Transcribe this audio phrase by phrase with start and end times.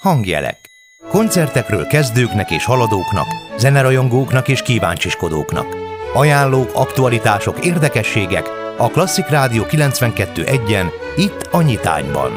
[0.00, 0.58] Hangjelek.
[1.08, 3.26] Koncertekről kezdőknek és haladóknak,
[3.58, 5.66] zenerajongóknak és kíváncsiskodóknak.
[6.14, 8.48] Ajánlók, aktualitások, érdekességek
[8.78, 10.86] a Klasszik Rádió 92.1-en,
[11.16, 12.30] itt a Nyitányban.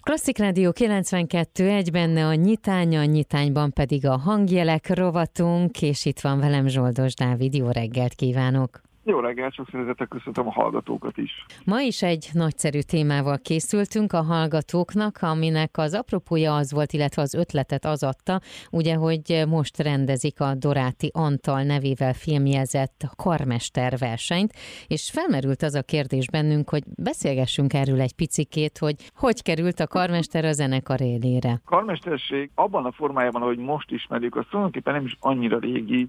[0.00, 6.20] Klasszik Rádió 92 egy benne a nyitány, a nyitányban pedig a hangjelek rovatunk, és itt
[6.20, 7.54] van velem Zsoldos Dávid.
[7.54, 8.85] Jó reggelt kívánok!
[9.08, 11.46] Jó reggelt, sok szeretettel köszöntöm a hallgatókat is.
[11.64, 17.34] Ma is egy nagyszerű témával készültünk a hallgatóknak, aminek az apropója az volt, illetve az
[17.34, 18.40] ötletet az adta,
[18.70, 24.52] ugye, hogy most rendezik a Doráti Antal nevével filmjezett karmester versenyt,
[24.86, 29.86] és felmerült az a kérdés bennünk, hogy beszélgessünk erről egy picikét, hogy hogy került a
[29.86, 31.60] karmester a zenekar élére.
[31.64, 36.06] Karmesterség abban a formájában, ahogy most ismerjük, az tulajdonképpen nem is annyira régi,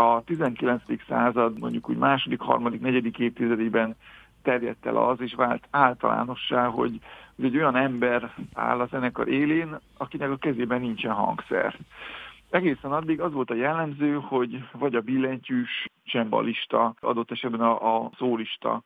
[0.00, 0.82] a 19.
[1.08, 3.96] század mondjuk úgy második, harmadik, negyedik évtizedében
[4.42, 6.98] terjedt el az, és vált általánossá, hogy,
[7.36, 11.76] hogy egy olyan ember áll a zenekar élén, akinek a kezében nincsen hangszer.
[12.50, 18.10] Egészen addig az volt a jellemző, hogy vagy a billentyűs csembalista, adott esetben a, a
[18.16, 18.82] szólista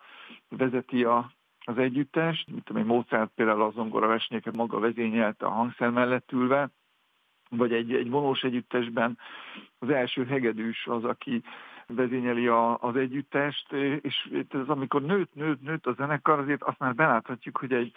[0.48, 1.30] vezeti a,
[1.64, 6.70] az együttest, mint amely Mozart például a zongora versenyeket maga vezényelte a hangszer mellett ülve,
[7.56, 9.19] vagy egy, egy vonós együttesben
[9.78, 11.42] az első hegedűs az, aki
[11.86, 16.94] vezényeli a, az együttest, és ez amikor nőtt, nőtt, nőtt a zenekar, azért azt már
[16.94, 17.92] beláthatjuk, hogy egy,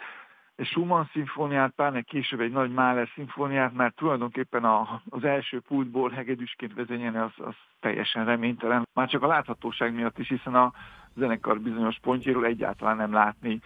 [0.56, 6.10] egy Schumann szimfóniát, pláne később egy nagy Mahler szimfóniát, mert tulajdonképpen a, az első pultból
[6.10, 8.88] hegedűsként vezényelni az, az teljesen reménytelen.
[8.94, 10.72] Már csak a láthatóság miatt is, hiszen a
[11.14, 13.60] zenekar bizonyos pontjáról egyáltalán nem látni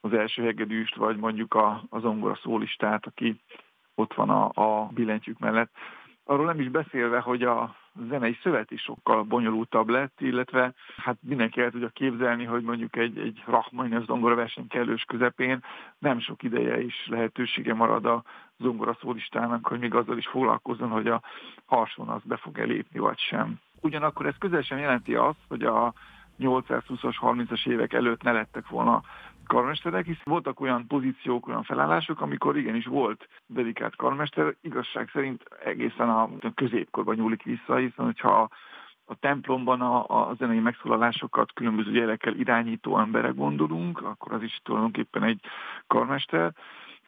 [0.00, 3.40] az első hegedűst, vagy mondjuk a, az zongora szólistát, aki
[3.98, 5.70] ott van a, a billentyűk mellett.
[6.24, 7.76] Arról nem is beszélve, hogy a
[8.08, 13.18] zenei szövet is sokkal bonyolultabb lett, illetve hát mindenki el tudja képzelni, hogy mondjuk egy,
[13.18, 15.64] egy Rachmaninov zongora verseny kellős közepén
[15.98, 18.22] nem sok ideje is lehetősége marad a
[18.58, 21.22] zongora szólistának, hogy még azzal is foglalkozzon, hogy a
[21.66, 23.60] harson az be fog elépni vagy sem.
[23.80, 25.92] Ugyanakkor ez közel sem jelenti azt, hogy a
[26.40, 29.02] 820-as, 30-as évek előtt ne lettek volna
[29.48, 36.08] karmesterek, hisz voltak olyan pozíciók, olyan felállások, amikor igenis volt dedikált karmester, igazság szerint egészen
[36.08, 38.48] a középkorban nyúlik vissza, hiszen hogyha
[39.04, 45.22] a templomban a, a zenei megszólalásokat különböző gyerekkel irányító emberek gondolunk, akkor az is tulajdonképpen
[45.22, 45.40] egy
[45.86, 46.52] karmester.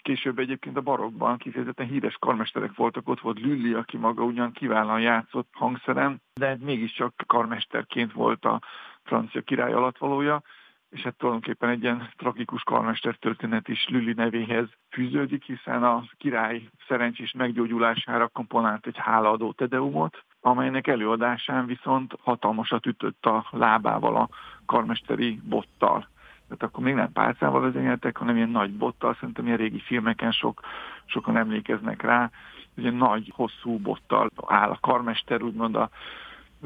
[0.02, 5.00] Később egyébként a barokban kifejezetten híres karmesterek voltak, ott volt Lülli, aki maga ugyan kiválóan
[5.00, 8.60] játszott hangszeren, de mégiscsak karmesterként volt a
[9.02, 10.42] francia király alattvalója
[10.90, 16.68] és hát tulajdonképpen egy ilyen tragikus karmester történet is Lüli nevéhez fűződik, hiszen a király
[16.88, 24.28] szerencsés meggyógyulására komponált egy hálaadó tedeumot, amelynek előadásán viszont hatalmasat ütött a lábával a
[24.66, 26.08] karmesteri bottal.
[26.48, 30.60] Tehát akkor még nem pálcával vezényeltek, hanem ilyen nagy bottal, szerintem ilyen régi filmeken sok,
[31.04, 32.30] sokan emlékeznek rá,
[32.76, 35.90] ugye nagy, hosszú bottal áll a karmester, úgymond a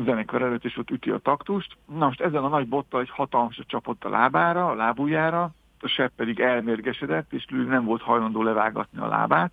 [0.04, 1.76] zenekar előtt, és ott üti a taktust.
[1.98, 5.50] Na most ezen a nagy bottal egy hatalmas csapott a lábára, a lábújára,
[5.80, 9.52] a sebb pedig elmérgesedett, és Lüli nem volt hajlandó levágatni a lábát,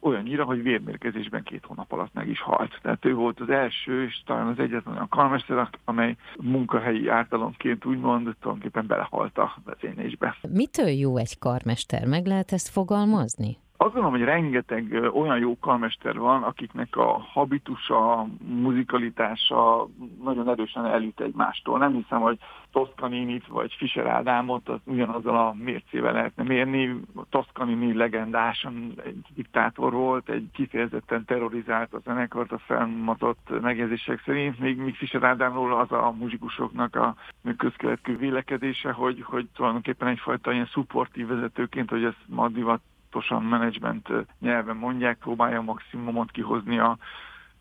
[0.00, 2.78] olyannyira, hogy vérmérkezésben két hónap alatt meg is halt.
[2.82, 8.34] Tehát ő volt az első, és talán az egyetlen olyan karmester, amely munkahelyi ártalomként úgymond
[8.40, 10.36] tulajdonképpen belehalt a vezénylésbe.
[10.48, 12.04] Mitől jó egy karmester?
[12.04, 13.58] Meg lehet ezt fogalmazni?
[13.80, 19.88] Azt gondolom, hogy rengeteg olyan jó karmester van, akiknek a habitusa, muzikalitása
[20.22, 21.78] nagyon erősen elüt egymástól.
[21.78, 22.38] Nem hiszem, hogy
[22.72, 27.00] Toscaninit vagy Fischer Ádámot az ugyanazzal a mércével lehetne mérni.
[27.30, 34.76] Toscanini legendásan egy diktátor volt, egy kifejezetten terrorizált a zenekart a felmatott megjegyzések szerint, még,
[34.76, 37.14] még Fischer Ádámról az a muzsikusoknak a
[37.56, 42.80] közkeletű vélekedése, hogy, hogy tulajdonképpen egyfajta ilyen szupportív vezetőként, hogy ez ma divat
[43.18, 44.08] pontosan menedzsment
[44.40, 46.98] nyelven mondják, próbálja maximumot kihozni a,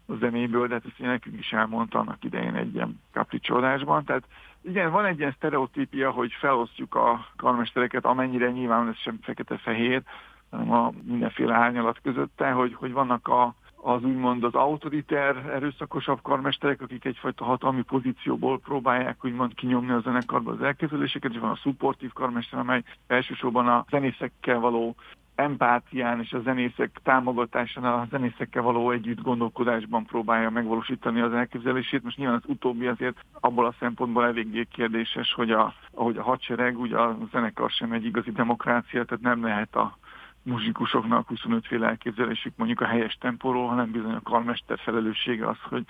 [0.06, 4.03] a zenéből, de hát ezt nekünk is elmondta annak idején egy ilyen kapricsodásban.
[4.03, 4.23] Tehát
[4.62, 10.03] igen, van egy ilyen sztereotípia, hogy felosztjuk a karmestereket, amennyire nyilván ez sem fekete-fehér,
[10.50, 16.81] hanem a mindenféle árnyalat közötte, hogy, hogy vannak a, az úgymond az autoriter, erőszakosabb karmesterek,
[16.81, 22.14] akik egyfajta hatalmi pozícióból próbálják úgymond kinyomni a zenekarba az elképzeléseket, és van a szupportív
[22.14, 24.96] karmester, amely elsősorban a zenészekkel való
[25.37, 32.03] empátián és a zenészek támogatásán, a zenészekkel való együtt gondolkodásban próbálja megvalósítani az elképzelését.
[32.03, 36.79] Most nyilván az utóbbi azért abból a szempontból eléggé kérdéses, hogy a, ahogy a hadsereg,
[36.79, 39.97] ugye a zenekar sem egy igazi demokrácia, tehát nem lehet a
[40.43, 45.83] muzsikusoknak 25 féle elképzelésük mondjuk a helyes tempóról, hanem bizony a karmester felelőssége az, hogy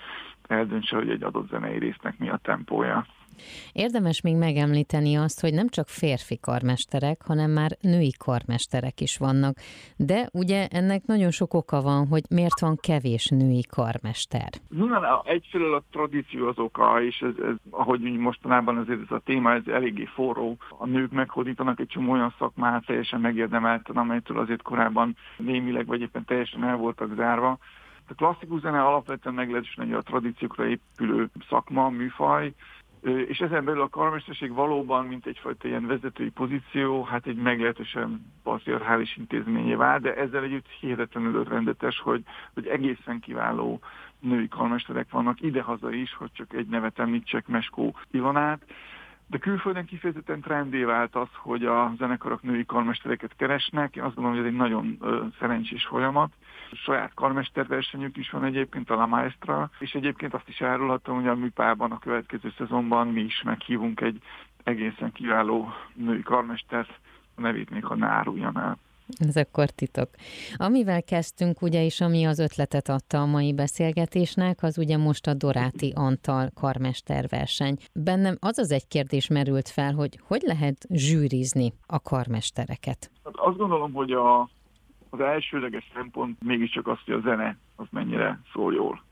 [0.46, 3.06] eldöntse, hogy egy adott zenei résznek mi a tempója.
[3.72, 9.56] Érdemes még megemlíteni azt, hogy nem csak férfi karmesterek, hanem már női karmesterek is vannak.
[9.96, 14.48] De ugye ennek nagyon sok oka van, hogy miért van kevés női karmester.
[14.68, 19.52] Nyilván egyfelől a tradíció az oka, és ez, ez, ahogy mostanában azért ez a téma,
[19.52, 20.56] ez eléggé forró.
[20.78, 26.24] A nők meghódítanak egy csomó olyan szakmát teljesen megérdemelten, amelytől azért korábban némileg vagy éppen
[26.24, 27.58] teljesen el voltak zárva.
[28.10, 32.52] A klasszikus zene alapvetően meglehetősen a tradíciókra épülő szakma, műfaj,
[33.02, 39.16] és ezen belül a karmesterség valóban, mint egyfajta ilyen vezetői pozíció, hát egy meglehetősen patriarchális
[39.16, 42.22] intézményé vált, de ezzel együtt hihetetlenül rendetes, hogy,
[42.54, 43.80] hogy egészen kiváló
[44.20, 48.60] női karmesterek vannak idehaza is, hogy csak egy nevet említsek, Meskó Ilonát,
[49.30, 53.96] de külföldön kifejezetten trendé vált az, hogy a zenekarok női karmestereket keresnek.
[53.96, 54.98] Én azt gondolom, hogy ez egy nagyon
[55.38, 56.32] szerencsés folyamat.
[56.72, 61.34] Saját karmesterversenyük is van egyébként, a La Maestra, és egyébként azt is árulhatom, hogy a
[61.34, 64.22] műpában a következő szezonban mi is meghívunk egy
[64.64, 67.00] egészen kiváló női karmestert,
[67.34, 68.78] a nevét még ha ne áruljam el.
[69.18, 70.08] Ez akkor titok.
[70.56, 75.34] Amivel kezdtünk, ugye, és ami az ötletet adta a mai beszélgetésnek, az ugye most a
[75.34, 77.76] Doráti Antal karmesterverseny.
[77.92, 83.10] Bennem az az egy kérdés merült fel, hogy hogy lehet zsűrizni a karmestereket?
[83.24, 84.40] Hát azt gondolom, hogy a,
[85.10, 89.02] az elsőleges szempont mégiscsak az, hogy a zene az mennyire szól jól.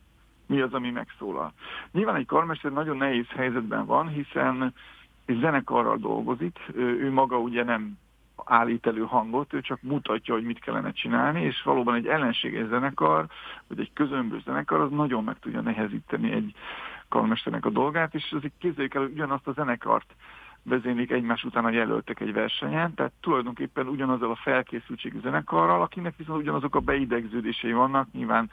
[0.47, 1.53] Mi az, ami megszólal.
[1.93, 4.75] Nyilván egy karmester nagyon nehéz helyzetben van, hiszen
[5.25, 7.99] egy zenekarral dolgozik, ő maga ugye nem
[8.45, 13.27] állít elő hangot, ő csak mutatja, hogy mit kellene csinálni, és valóban egy ellenséges zenekar,
[13.67, 16.55] vagy egy közömbös zenekar, az nagyon meg tudja nehezíteni egy
[17.09, 20.15] karmesternek a dolgát, és azért képzeljük el, hogy ugyanazt a zenekart
[20.63, 26.41] vezénylik egymás után a jelöltek egy versenyen, tehát tulajdonképpen ugyanazzal a felkészültségű zenekarral, akinek viszont
[26.41, 28.51] ugyanazok a beidegződései vannak, nyilván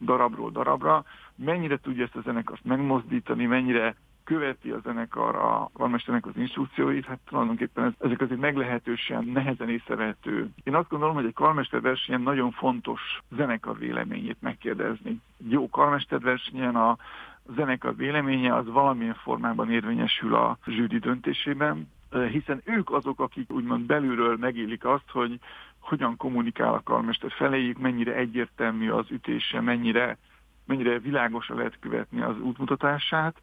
[0.00, 1.04] darabról darabra,
[1.34, 3.96] mennyire tudja ezt a zenekart megmozdítani, mennyire
[4.26, 10.50] követi a zenekar a karmesternek az instrukcióit, hát tulajdonképpen ezek azért meglehetősen nehezen észrevehető.
[10.64, 13.00] Én azt gondolom, hogy egy karmester versenyen nagyon fontos
[13.36, 15.20] zenekar véleményét megkérdezni.
[15.48, 16.96] Jó karmester versenyen a
[17.54, 21.90] zenekar véleménye az valamilyen formában érvényesül a zsűri döntésében,
[22.30, 25.38] hiszen ők azok, akik úgymond belülről megélik azt, hogy
[25.78, 30.18] hogyan kommunikál a karmester feléjük, mennyire egyértelmű az ütése, mennyire,
[30.64, 33.36] mennyire világosan lehet követni az útmutatását,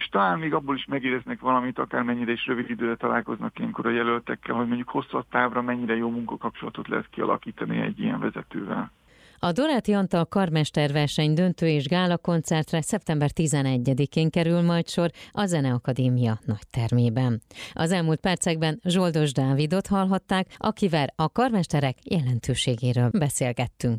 [0.00, 4.54] és talán még abból is megéreznek valamit, akármennyire is rövid időre találkoznak ilyenkor a jelöltekkel,
[4.54, 8.92] hogy mondjuk hosszabb távra mennyire jó munkakapcsolatot lehet kialakítani egy ilyen vezetővel.
[9.42, 16.38] A Doráti Antal karmesterverseny döntő és gála koncertre szeptember 11-én kerül majd sor a Zeneakadémia
[16.44, 17.40] nagy termében.
[17.72, 23.98] Az elmúlt percekben Zsoldos Dávidot hallhatták, akivel a karmesterek jelentőségéről beszélgettünk.